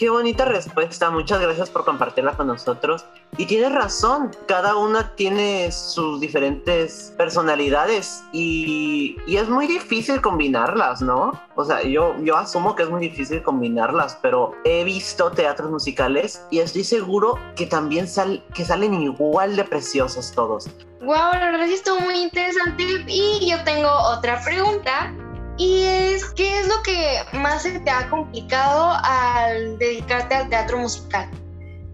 Qué 0.00 0.08
bonita 0.08 0.46
respuesta, 0.46 1.10
muchas 1.10 1.42
gracias 1.42 1.68
por 1.68 1.84
compartirla 1.84 2.32
con 2.32 2.46
nosotros. 2.46 3.04
Y 3.36 3.44
tienes 3.44 3.70
razón, 3.70 4.30
cada 4.48 4.76
una 4.76 5.14
tiene 5.14 5.70
sus 5.72 6.22
diferentes 6.22 7.12
personalidades 7.18 8.24
y, 8.32 9.18
y, 9.26 9.36
es 9.36 9.50
muy 9.50 9.66
difícil 9.66 10.22
combinarlas, 10.22 11.02
¿no? 11.02 11.38
O 11.54 11.66
sea, 11.66 11.82
yo, 11.82 12.16
yo 12.22 12.38
asumo 12.38 12.74
que 12.74 12.84
es 12.84 12.88
muy 12.88 13.02
difícil 13.02 13.42
combinarlas, 13.42 14.18
pero 14.22 14.54
he 14.64 14.84
visto 14.84 15.32
teatros 15.32 15.70
musicales 15.70 16.46
y 16.50 16.60
estoy 16.60 16.84
seguro 16.84 17.38
que 17.54 17.66
también 17.66 18.08
sal, 18.08 18.42
que 18.54 18.64
salen 18.64 18.94
igual 18.94 19.54
de 19.54 19.64
preciosos 19.64 20.32
todos. 20.32 20.70
Wow, 21.00 21.34
la 21.34 21.50
verdad 21.50 21.66
sí 21.66 21.74
estuvo 21.74 22.00
muy 22.00 22.22
interesante 22.22 22.84
y 23.06 23.50
yo 23.50 23.62
tengo 23.64 23.90
otra 23.90 24.42
pregunta 24.42 25.12
y 25.60 25.82
es, 25.82 26.24
¿qué 26.30 26.58
es 26.58 26.68
lo 26.68 26.82
que 26.82 27.38
más 27.38 27.64
se 27.64 27.78
te 27.80 27.90
ha 27.90 28.08
complicado 28.08 28.92
al 29.02 29.78
dedicarte 29.78 30.34
al 30.34 30.48
teatro 30.48 30.78
musical? 30.78 31.28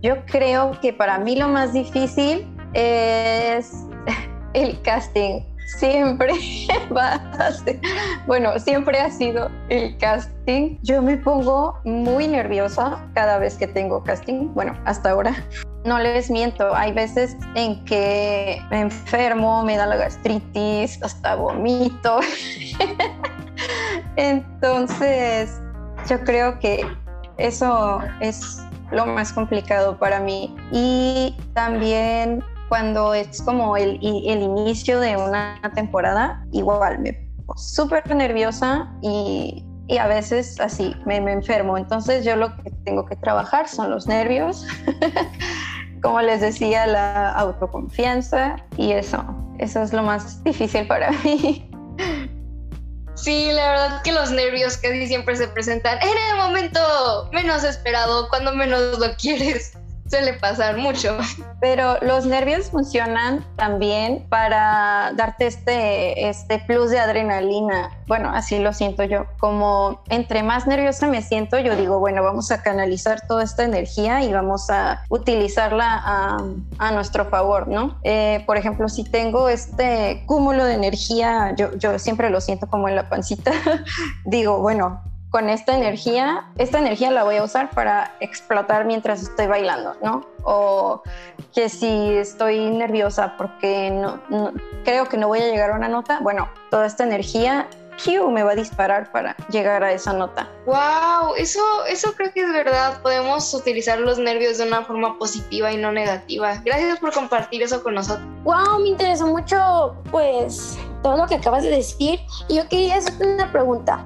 Yo 0.02 0.24
creo 0.26 0.78
que 0.80 0.92
para 0.92 1.18
mí 1.18 1.34
lo 1.34 1.48
más 1.48 1.72
difícil 1.72 2.46
es 2.74 3.72
el 4.54 4.80
casting. 4.82 5.40
Siempre 5.78 6.32
va 6.96 7.14
a 7.14 7.50
ser, 7.50 7.80
bueno, 8.28 8.56
siempre 8.60 9.00
ha 9.00 9.10
sido 9.10 9.50
el 9.68 9.98
casting. 9.98 10.78
Yo 10.82 11.02
me 11.02 11.16
pongo 11.16 11.76
muy 11.82 12.28
nerviosa 12.28 13.04
cada 13.14 13.38
vez 13.38 13.56
que 13.56 13.66
tengo 13.66 14.04
casting. 14.04 14.54
Bueno, 14.54 14.78
hasta 14.84 15.10
ahora. 15.10 15.34
No 15.84 15.98
les 15.98 16.30
miento, 16.30 16.72
hay 16.72 16.92
veces 16.92 17.36
en 17.56 17.84
que 17.84 18.60
me 18.70 18.82
enfermo, 18.82 19.64
me 19.64 19.76
da 19.76 19.86
la 19.86 19.96
gastritis, 19.96 21.02
hasta 21.02 21.34
vomito. 21.34 22.20
Entonces, 24.16 25.60
yo 26.08 26.20
creo 26.24 26.58
que 26.58 26.86
eso 27.38 28.00
es 28.20 28.62
lo 28.90 29.06
más 29.06 29.32
complicado 29.32 29.98
para 29.98 30.20
mí. 30.20 30.54
Y 30.72 31.36
también 31.54 32.42
cuando 32.68 33.14
es 33.14 33.42
como 33.42 33.76
el, 33.76 33.98
inicio 34.02 35.00
de 35.00 35.16
una 35.16 35.60
temporada, 35.74 36.44
igual 36.52 36.98
me 37.00 37.12
pongo 37.12 37.56
súper 37.56 38.14
nerviosa 38.14 38.92
y, 39.02 39.64
y, 39.86 39.98
a 39.98 40.06
veces 40.06 40.58
así 40.60 40.94
me, 41.04 41.20
me 41.20 41.32
enfermo. 41.32 41.78
Entonces 41.78 42.24
yo 42.24 42.36
lo 42.36 42.56
que 42.56 42.70
tengo 42.84 43.06
que 43.06 43.16
trabajar 43.16 43.68
son 43.68 43.90
los 43.90 44.06
nervios. 44.06 44.66
como 46.02 46.20
les 46.20 46.40
decía, 46.40 46.86
la 46.86 47.32
autoconfianza 47.32 48.56
y 48.76 48.92
eso, 48.92 49.24
eso 49.58 49.82
es 49.82 49.92
lo 49.92 50.02
más 50.02 50.42
difícil 50.44 50.86
para 50.86 51.10
mí. 51.24 51.65
Sí, 53.16 53.50
la 53.50 53.70
verdad 53.70 54.02
que 54.02 54.12
los 54.12 54.30
nervios 54.30 54.76
casi 54.76 55.06
siempre 55.06 55.36
se 55.36 55.48
presentan 55.48 55.98
en 56.02 56.16
el 56.30 56.36
momento 56.36 57.28
menos 57.32 57.64
esperado, 57.64 58.28
cuando 58.28 58.52
menos 58.52 58.98
lo 58.98 59.16
quieres. 59.16 59.72
Suele 60.08 60.34
pasar 60.34 60.76
mucho. 60.76 61.16
Pero 61.60 61.98
los 62.00 62.26
nervios 62.26 62.70
funcionan 62.70 63.44
también 63.56 64.26
para 64.28 65.12
darte 65.14 65.46
este, 65.46 66.28
este 66.28 66.58
plus 66.60 66.90
de 66.90 66.98
adrenalina. 66.98 67.90
Bueno, 68.06 68.30
así 68.32 68.58
lo 68.58 68.72
siento 68.72 69.04
yo. 69.04 69.26
Como 69.38 70.02
entre 70.08 70.42
más 70.42 70.66
nerviosa 70.66 71.08
me 71.08 71.22
siento, 71.22 71.58
yo 71.58 71.74
digo, 71.76 71.98
bueno, 71.98 72.22
vamos 72.22 72.50
a 72.52 72.62
canalizar 72.62 73.26
toda 73.26 73.42
esta 73.42 73.64
energía 73.64 74.22
y 74.22 74.32
vamos 74.32 74.70
a 74.70 75.04
utilizarla 75.08 76.00
a, 76.04 76.44
a 76.78 76.92
nuestro 76.92 77.26
favor, 77.26 77.66
¿no? 77.66 77.98
Eh, 78.04 78.44
por 78.46 78.56
ejemplo, 78.56 78.88
si 78.88 79.04
tengo 79.04 79.48
este 79.48 80.22
cúmulo 80.26 80.64
de 80.64 80.74
energía, 80.74 81.54
yo, 81.56 81.74
yo 81.76 81.98
siempre 81.98 82.30
lo 82.30 82.40
siento 82.40 82.68
como 82.68 82.88
en 82.88 82.96
la 82.96 83.08
pancita, 83.08 83.52
digo, 84.24 84.60
bueno, 84.60 85.00
con 85.30 85.50
esta 85.50 85.74
energía, 85.76 86.46
esta 86.56 86.78
energía 86.78 87.10
la 87.10 87.24
voy 87.24 87.36
a 87.36 87.44
usar 87.44 87.70
para 87.70 88.16
explotar 88.20 88.84
mientras 88.84 89.22
estoy 89.22 89.46
bailando, 89.46 89.96
¿no? 90.02 90.26
O 90.44 91.02
que 91.54 91.68
si 91.68 92.14
estoy 92.14 92.70
nerviosa 92.70 93.36
porque 93.36 93.90
no, 93.90 94.20
no, 94.28 94.52
creo 94.84 95.08
que 95.08 95.16
no 95.16 95.28
voy 95.28 95.40
a 95.40 95.46
llegar 95.46 95.70
a 95.70 95.74
una 95.74 95.88
nota, 95.88 96.20
bueno, 96.20 96.48
toda 96.70 96.86
esta 96.86 97.04
energía 97.04 97.68
Q 98.02 98.30
me 98.30 98.42
va 98.42 98.52
a 98.52 98.54
disparar 98.54 99.10
para 99.10 99.36
llegar 99.50 99.82
a 99.82 99.92
esa 99.92 100.12
nota. 100.12 100.48
Wow, 100.66 101.34
eso, 101.36 101.60
eso 101.88 102.12
creo 102.14 102.32
que 102.32 102.42
es 102.42 102.52
verdad. 102.52 103.00
Podemos 103.02 103.52
utilizar 103.54 103.98
los 103.98 104.18
nervios 104.18 104.58
de 104.58 104.66
una 104.66 104.84
forma 104.84 105.18
positiva 105.18 105.72
y 105.72 105.76
no 105.76 105.92
negativa. 105.92 106.60
Gracias 106.64 106.98
por 106.98 107.12
compartir 107.12 107.62
eso 107.62 107.82
con 107.82 107.94
nosotros. 107.94 108.26
Wow, 108.44 108.80
me 108.80 108.88
interesó 108.88 109.26
mucho, 109.26 109.96
pues, 110.10 110.78
todo 111.02 111.16
lo 111.16 111.26
que 111.26 111.36
acabas 111.36 111.62
de 111.62 111.70
decir. 111.70 112.20
Y 112.48 112.56
yo 112.56 112.68
quería 112.68 112.96
hacerte 112.96 113.26
una 113.26 113.50
pregunta. 113.50 114.04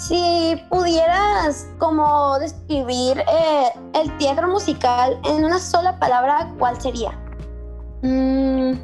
Si 0.00 0.56
pudieras 0.70 1.68
como 1.76 2.38
describir 2.38 3.18
eh, 3.18 3.66
el 3.92 4.16
teatro 4.16 4.48
musical 4.48 5.20
en 5.24 5.44
una 5.44 5.58
sola 5.58 5.98
palabra, 5.98 6.48
¿cuál 6.58 6.80
sería? 6.80 7.10
Mm, 8.00 8.76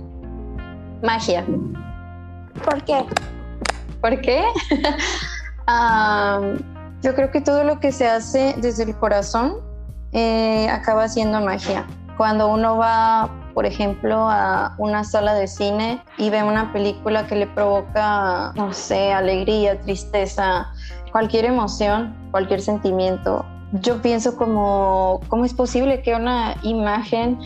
magia. 1.03 1.43
¿Por 2.63 2.85
qué? 2.85 3.07
¿Por 4.03 4.21
qué? 4.21 4.45
Yo 7.03 7.15
creo 7.15 7.31
que 7.31 7.41
todo 7.41 7.65
lo 7.65 7.81
que 7.81 7.93
se 7.93 8.07
hace 8.07 8.55
desde 8.59 8.83
el 8.83 8.95
corazón 8.95 9.63
eh, 10.13 10.69
acaba 10.69 11.09
siendo 11.09 11.41
magia. 11.41 11.87
Cuando 12.19 12.49
uno 12.49 12.77
va, 12.77 13.31
por 13.55 13.65
ejemplo, 13.65 14.29
a 14.29 14.75
una 14.77 15.03
sala 15.03 15.33
de 15.33 15.49
cine 15.49 16.03
y 16.19 16.29
ve 16.29 16.43
una 16.43 16.75
película 16.75 17.27
que 17.27 17.37
le 17.37 17.47
provoca, 17.47 18.53
no 18.55 18.75
sé, 18.75 19.15
alegría, 19.15 19.81
tristeza, 19.81 20.71
cualquier 21.13 21.45
emoción, 21.45 22.15
cualquier 22.31 22.61
sentimiento, 22.61 23.45
yo 23.73 24.01
pienso 24.01 24.37
como, 24.37 25.21
¿cómo 25.29 25.45
es 25.45 25.53
posible 25.53 26.03
que 26.03 26.15
una 26.15 26.57
imagen 26.63 27.39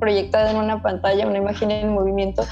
proyectada 0.00 0.50
en 0.50 0.56
una 0.56 0.82
pantalla, 0.82 1.26
una 1.26 1.38
imagen 1.38 1.70
en 1.70 1.92
movimiento, 1.92 2.44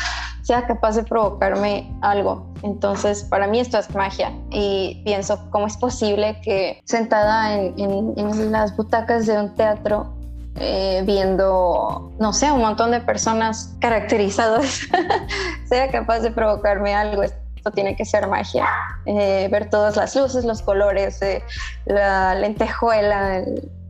sea 0.42 0.66
capaz 0.66 0.96
de 0.96 1.04
provocarme 1.04 1.90
algo? 2.02 2.52
Entonces, 2.62 3.24
para 3.24 3.46
mí 3.46 3.58
esto 3.58 3.78
es 3.78 3.94
magia 3.94 4.32
y 4.50 5.00
pienso, 5.04 5.48
¿cómo 5.50 5.66
es 5.66 5.76
posible 5.76 6.40
que 6.42 6.80
sentada 6.84 7.54
en, 7.54 8.52
las 8.52 8.76
butacas 8.76 9.26
de 9.26 9.38
un 9.38 9.54
teatro 9.54 10.14
eh, 10.56 11.02
viendo, 11.06 12.12
no 12.18 12.32
sé, 12.32 12.52
un 12.52 12.60
montón 12.60 12.90
de 12.90 13.00
personas 13.00 13.74
caracterizadas, 13.80 14.80
sea 15.68 15.90
capaz 15.90 16.20
de 16.20 16.32
provocarme 16.32 16.94
algo? 16.94 17.22
Esto 17.60 17.72
tiene 17.72 17.94
que 17.94 18.06
ser 18.06 18.26
magia. 18.26 18.66
Eh, 19.04 19.46
ver 19.52 19.68
todas 19.68 19.94
las 19.94 20.16
luces, 20.16 20.46
los 20.46 20.62
colores, 20.62 21.20
eh, 21.20 21.42
la 21.84 22.34
lentejuela, 22.34 23.44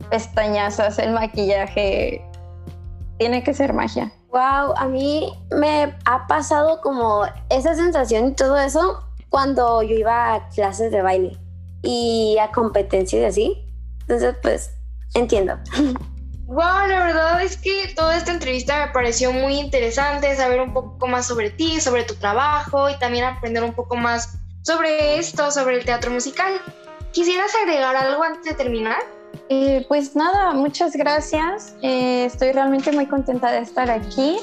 pestañazas, 0.09 0.99
el 0.99 1.13
maquillaje, 1.13 2.21
tiene 3.17 3.41
que 3.43 3.53
ser 3.53 3.71
magia. 3.71 4.11
Wow, 4.29 4.73
a 4.75 4.87
mí 4.89 5.33
me 5.51 5.95
ha 6.03 6.27
pasado 6.27 6.81
como 6.81 7.23
esa 7.49 7.73
sensación 7.75 8.27
y 8.27 8.31
todo 8.33 8.57
eso 8.57 9.05
cuando 9.29 9.81
yo 9.83 9.95
iba 9.95 10.33
a 10.33 10.49
clases 10.49 10.91
de 10.91 11.01
baile 11.01 11.37
y 11.81 12.37
a 12.41 12.51
competencias 12.51 13.21
y 13.21 13.25
así. 13.25 13.73
Entonces, 14.01 14.35
pues, 14.41 14.75
entiendo. 15.13 15.57
Wow, 16.51 16.85
la 16.89 17.05
verdad 17.05 17.41
es 17.41 17.55
que 17.55 17.93
toda 17.95 18.17
esta 18.17 18.33
entrevista 18.33 18.85
me 18.85 18.91
pareció 18.91 19.31
muy 19.31 19.53
interesante, 19.53 20.35
saber 20.35 20.59
un 20.59 20.73
poco 20.73 21.07
más 21.07 21.25
sobre 21.25 21.49
ti, 21.49 21.79
sobre 21.79 22.03
tu 22.03 22.15
trabajo 22.15 22.89
y 22.89 22.99
también 22.99 23.23
aprender 23.23 23.63
un 23.63 23.71
poco 23.71 23.95
más 23.95 24.37
sobre 24.61 25.17
esto, 25.17 25.49
sobre 25.49 25.77
el 25.77 25.85
teatro 25.85 26.11
musical. 26.11 26.51
¿Quisieras 27.13 27.55
agregar 27.55 27.95
algo 27.95 28.21
antes 28.21 28.43
de 28.43 28.53
terminar? 28.53 29.01
Eh, 29.47 29.85
pues 29.87 30.13
nada, 30.13 30.51
muchas 30.51 30.91
gracias. 30.91 31.73
Eh, 31.83 32.25
estoy 32.25 32.51
realmente 32.51 32.91
muy 32.91 33.05
contenta 33.05 33.49
de 33.49 33.59
estar 33.59 33.89
aquí. 33.89 34.37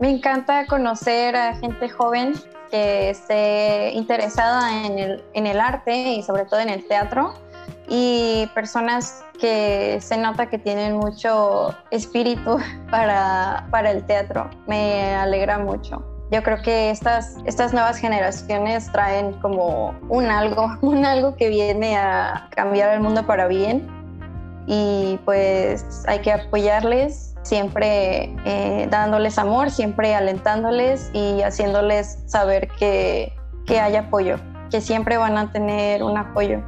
Me 0.00 0.08
encanta 0.08 0.64
conocer 0.64 1.36
a 1.36 1.54
gente 1.56 1.90
joven 1.90 2.32
que 2.70 3.10
esté 3.10 3.90
interesada 3.90 4.86
en 4.86 4.98
el, 4.98 5.24
en 5.34 5.46
el 5.46 5.60
arte 5.60 6.14
y 6.14 6.22
sobre 6.22 6.46
todo 6.46 6.60
en 6.60 6.70
el 6.70 6.82
teatro 6.88 7.34
y 7.94 8.46
personas 8.54 9.22
que 9.38 9.98
se 10.00 10.16
nota 10.16 10.46
que 10.46 10.56
tienen 10.56 10.96
mucho 10.96 11.76
espíritu 11.90 12.56
para, 12.90 13.66
para 13.70 13.90
el 13.90 14.02
teatro. 14.04 14.48
Me 14.66 15.14
alegra 15.14 15.58
mucho. 15.58 16.02
Yo 16.30 16.42
creo 16.42 16.62
que 16.62 16.88
estas, 16.88 17.36
estas 17.44 17.74
nuevas 17.74 17.98
generaciones 17.98 18.90
traen 18.92 19.34
como 19.42 19.94
un 20.08 20.24
algo, 20.24 20.74
un 20.80 21.04
algo 21.04 21.36
que 21.36 21.50
viene 21.50 21.98
a 21.98 22.48
cambiar 22.56 22.94
el 22.94 23.00
mundo 23.00 23.26
para 23.26 23.46
bien 23.46 23.86
y 24.66 25.18
pues 25.26 25.84
hay 26.08 26.20
que 26.20 26.32
apoyarles 26.32 27.34
siempre 27.42 28.34
eh, 28.46 28.86
dándoles 28.90 29.36
amor, 29.36 29.70
siempre 29.70 30.14
alentándoles 30.14 31.10
y 31.12 31.42
haciéndoles 31.42 32.20
saber 32.24 32.68
que, 32.78 33.34
que 33.66 33.80
hay 33.80 33.96
apoyo, 33.96 34.36
que 34.70 34.80
siempre 34.80 35.18
van 35.18 35.36
a 35.36 35.52
tener 35.52 36.02
un 36.02 36.16
apoyo 36.16 36.62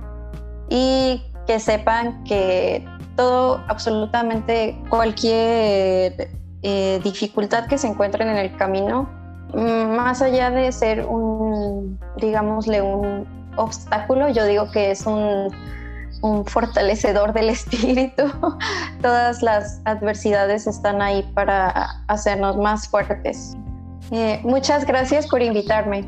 y 0.69 1.23
que 1.47 1.61
sepan 1.61 2.25
que 2.25 2.87
todo, 3.17 3.63
absolutamente 3.69 4.81
cualquier 4.89 6.31
eh, 6.63 7.01
dificultad 7.05 7.67
que 7.67 7.79
se 7.79 7.87
encuentren 7.87 8.29
en 8.29 8.37
el 8.37 8.57
camino, 8.57 9.09
más 9.55 10.21
allá 10.21 10.51
de 10.51 10.73
ser 10.73 11.07
un, 11.07 11.99
digámosle, 12.17 12.83
un 12.83 13.27
obstáculo, 13.57 14.29
yo 14.29 14.45
digo 14.47 14.71
que 14.71 14.91
es 14.91 15.07
un, 15.07 15.49
un 16.23 16.45
fortalecedor 16.45 17.33
del 17.33 17.49
espíritu. 17.51 18.25
Todas 19.03 19.43
las 19.43 19.81
adversidades 19.85 20.67
están 20.67 21.03
ahí 21.03 21.23
para 21.35 22.03
hacernos 22.09 22.57
más 22.57 22.89
fuertes. 22.89 23.57
Eh, 24.11 24.41
muchas 24.43 24.85
gracias 24.87 25.27
por 25.27 25.43
invitarme. 25.43 26.05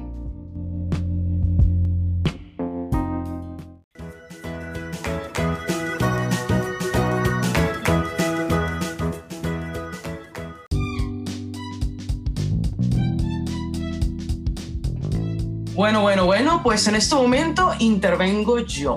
Pues 16.67 16.89
en 16.89 16.97
este 16.97 17.15
momento 17.15 17.71
intervengo 17.79 18.59
yo. 18.59 18.97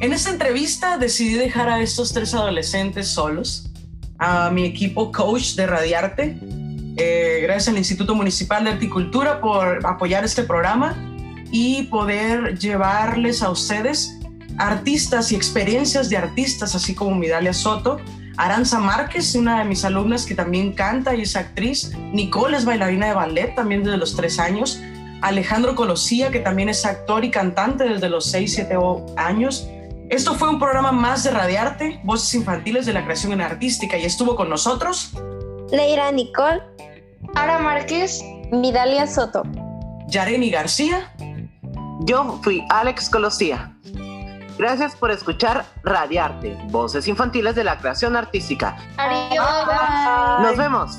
En 0.00 0.14
esta 0.14 0.30
entrevista 0.30 0.96
decidí 0.96 1.34
dejar 1.34 1.68
a 1.68 1.82
estos 1.82 2.14
tres 2.14 2.32
adolescentes 2.32 3.08
solos, 3.08 3.68
a 4.18 4.48
mi 4.48 4.64
equipo 4.64 5.12
coach 5.12 5.54
de 5.54 5.66
Radiarte, 5.66 6.38
eh, 6.96 7.40
gracias 7.42 7.68
al 7.68 7.76
Instituto 7.76 8.14
Municipal 8.14 8.64
de 8.64 8.70
Articultura 8.70 9.42
por 9.42 9.84
apoyar 9.84 10.24
este 10.24 10.44
programa 10.44 10.96
y 11.52 11.82
poder 11.88 12.58
llevarles 12.58 13.42
a 13.42 13.50
ustedes 13.50 14.18
artistas 14.56 15.30
y 15.30 15.36
experiencias 15.36 16.08
de 16.08 16.16
artistas, 16.16 16.74
así 16.74 16.94
como 16.94 17.14
Midalia 17.16 17.52
Soto, 17.52 18.00
Aranza 18.38 18.78
Márquez, 18.78 19.34
una 19.34 19.58
de 19.58 19.66
mis 19.66 19.84
alumnas 19.84 20.24
que 20.24 20.34
también 20.34 20.72
canta 20.72 21.14
y 21.14 21.20
es 21.20 21.36
actriz, 21.36 21.92
Nicole 22.14 22.56
es 22.56 22.64
bailarina 22.64 23.08
de 23.08 23.12
ballet 23.12 23.54
también 23.54 23.84
desde 23.84 23.98
los 23.98 24.16
tres 24.16 24.38
años, 24.38 24.80
Alejandro 25.24 25.74
Colosía, 25.74 26.30
que 26.30 26.40
también 26.40 26.68
es 26.68 26.84
actor 26.84 27.24
y 27.24 27.30
cantante 27.30 27.84
desde 27.84 28.10
los 28.10 28.26
6, 28.26 28.54
7 28.56 28.76
años. 29.16 29.66
Esto 30.10 30.34
fue 30.34 30.50
un 30.50 30.58
programa 30.58 30.92
más 30.92 31.24
de 31.24 31.30
Radiarte, 31.30 31.98
Voces 32.04 32.34
Infantiles 32.34 32.84
de 32.84 32.92
la 32.92 33.04
Creación 33.04 33.32
en 33.32 33.40
Artística, 33.40 33.96
y 33.96 34.04
estuvo 34.04 34.36
con 34.36 34.50
nosotros 34.50 35.12
Leira 35.70 36.12
Nicole, 36.12 36.62
Ara 37.34 37.58
Márquez, 37.58 38.22
Midalia 38.52 39.06
Soto, 39.06 39.44
Yareni 40.08 40.50
García. 40.50 41.10
Yo 42.00 42.38
fui 42.42 42.62
Alex 42.68 43.08
Colosía. 43.08 43.74
Gracias 44.58 44.94
por 44.94 45.10
escuchar 45.10 45.64
Radiarte, 45.82 46.54
Voces 46.68 47.08
Infantiles 47.08 47.54
de 47.54 47.64
la 47.64 47.78
Creación 47.78 48.14
Artística. 48.14 48.76
Adiós. 48.98 50.42
Nos 50.42 50.56
vemos. 50.58 50.98